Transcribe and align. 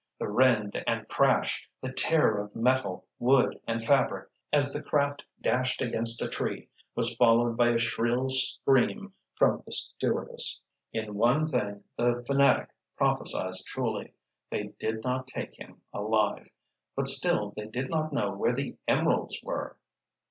The 0.17 0.27
rend 0.27 0.83
and 0.87 1.07
crash, 1.07 1.69
the 1.79 1.93
tear 1.93 2.39
of 2.39 2.55
metal, 2.55 3.05
wood 3.19 3.61
and 3.67 3.83
fabric 3.85 4.31
as 4.51 4.73
the 4.73 4.81
craft 4.81 5.23
dashed 5.39 5.79
against 5.79 6.23
a 6.23 6.27
tree, 6.27 6.69
was 6.95 7.13
followed 7.17 7.55
by 7.55 7.67
a 7.67 7.77
shrill 7.77 8.27
scream 8.29 9.13
from 9.35 9.61
the 9.63 9.71
stewardess. 9.71 10.63
In 10.91 11.13
one 11.13 11.47
thing 11.49 11.83
the 11.99 12.23
fanatic 12.25 12.69
prophesied 12.97 13.53
truly. 13.67 14.15
They 14.49 14.73
did 14.79 15.03
not 15.03 15.27
take 15.27 15.55
him 15.57 15.81
alive. 15.93 16.47
But 16.95 17.07
still 17.07 17.53
they 17.55 17.67
did 17.67 17.91
not 17.91 18.11
know 18.11 18.33
where 18.33 18.53
the 18.53 18.77
emeralds 18.87 19.39
were! 19.43 19.77